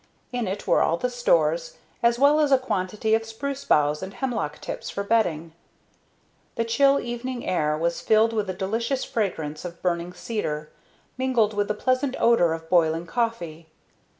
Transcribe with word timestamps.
In 0.31 0.47
it 0.47 0.65
were 0.65 0.81
all 0.81 0.97
the 0.97 1.11
stores, 1.11 1.77
as 2.01 2.17
well 2.17 2.39
as 2.39 2.51
a 2.51 2.57
quantity 2.57 3.13
of 3.13 3.23
spruce 3.23 3.63
boughs 3.63 4.01
and 4.01 4.15
hemlock 4.15 4.59
tips 4.59 4.89
for 4.89 5.03
bedding. 5.03 5.53
The 6.55 6.65
chill 6.65 6.99
evening 6.99 7.45
air 7.45 7.77
was 7.77 8.01
filled 8.01 8.33
with 8.33 8.49
a 8.49 8.53
delicious 8.55 9.03
fragrance 9.03 9.63
of 9.63 9.79
burning 9.83 10.15
cedar, 10.15 10.71
mingled 11.19 11.53
with 11.53 11.67
the 11.67 11.75
pleasant 11.75 12.15
odor 12.19 12.51
of 12.53 12.67
boiling 12.67 13.05
coffee. 13.05 13.67